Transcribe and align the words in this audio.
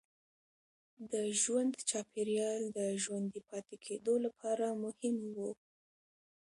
د 1.11 1.13
ژوند 1.41 1.73
چاپېریال 1.89 2.63
د 2.77 2.79
ژوندي 3.03 3.41
پاتې 3.49 3.75
کېدو 3.85 4.13
لپاره 4.25 4.65
مهم 4.83 5.17
و. 5.35 5.37